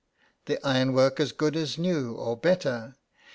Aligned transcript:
The 0.45 0.57
ironwork 0.65 1.19
as 1.19 1.31
good 1.31 1.55
as 1.55 1.77
new, 1.77 2.15
or 2.15 2.35
better. 2.35 2.95